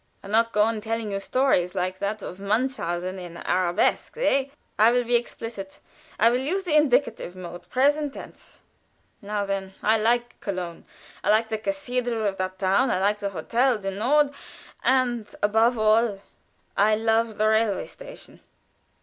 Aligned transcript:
"And 0.23 0.31
not 0.31 0.51
go 0.51 0.63
on 0.63 0.81
telling 0.81 1.11
you 1.11 1.19
stories 1.19 1.75
like 1.75 1.99
that 1.99 2.23
of 2.23 2.39
Munchausen, 2.39 3.19
in 3.19 3.37
Arabesks, 3.37 4.17
eh? 4.17 4.45
I 4.79 4.89
will 4.89 5.03
be 5.03 5.13
explicit; 5.13 5.79
I 6.19 6.31
will 6.31 6.39
use 6.39 6.63
the 6.63 6.73
indicative 6.75 7.35
mood, 7.35 7.69
present 7.69 8.15
tense. 8.15 8.63
Now 9.21 9.45
then. 9.45 9.75
I 9.83 9.99
like 9.99 10.39
Cologne; 10.39 10.85
I 11.23 11.29
like 11.29 11.49
the 11.49 11.59
cathedral 11.59 12.25
of 12.25 12.37
that 12.37 12.57
town; 12.57 12.89
I 12.89 12.99
like 12.99 13.19
the 13.19 13.29
Hotel 13.29 13.77
du 13.77 13.91
Nord; 13.91 14.33
and, 14.83 15.27
above 15.43 15.77
all, 15.77 16.21
I 16.75 16.95
love 16.95 17.37
the 17.37 17.49
railway 17.49 17.85
station." 17.85 18.39